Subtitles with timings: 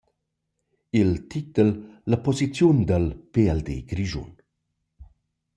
[1.01, 1.73] Il titul:
[2.11, 4.31] La posiziun da la pld Grischun.